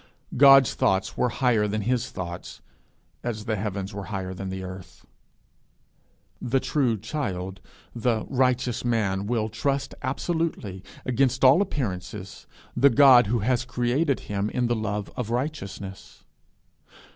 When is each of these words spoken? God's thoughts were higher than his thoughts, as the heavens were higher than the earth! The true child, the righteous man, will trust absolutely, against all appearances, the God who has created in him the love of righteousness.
God's 0.35 0.73
thoughts 0.73 1.15
were 1.15 1.29
higher 1.29 1.67
than 1.67 1.81
his 1.83 2.09
thoughts, 2.09 2.61
as 3.23 3.45
the 3.45 3.55
heavens 3.55 3.93
were 3.93 4.05
higher 4.05 4.33
than 4.33 4.49
the 4.49 4.63
earth! 4.63 5.05
The 6.41 6.59
true 6.59 6.97
child, 6.97 7.61
the 7.93 8.25
righteous 8.27 8.83
man, 8.83 9.27
will 9.27 9.47
trust 9.47 9.93
absolutely, 10.01 10.83
against 11.05 11.43
all 11.45 11.61
appearances, 11.61 12.47
the 12.75 12.89
God 12.89 13.27
who 13.27 13.41
has 13.45 13.63
created 13.63 14.21
in 14.21 14.47
him 14.49 14.65
the 14.65 14.75
love 14.75 15.11
of 15.15 15.29
righteousness. 15.29 16.23